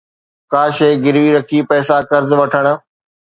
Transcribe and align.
ڪا 0.51 0.63
شيءِ 0.77 1.01
گروي 1.03 1.29
رکي 1.35 1.59
پئسا 1.69 1.97
قرض 2.09 2.31
وٺڻ 2.39 2.65